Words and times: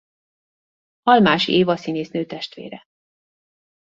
Almási 1.01 1.51
Éva 1.53 1.75
színésznő 1.77 2.25
testvére. 2.25 2.83